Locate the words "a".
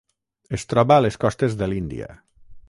0.97-1.03